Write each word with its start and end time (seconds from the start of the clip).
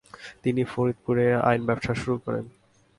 তিনি 0.43 0.61
ফরিদপুরে 0.63 1.25
আইন 1.49 1.61
ব্যবসা 1.65 1.93
শুরু 1.93 2.15
করেন। 2.25 2.45